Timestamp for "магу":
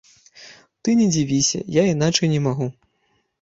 2.49-2.71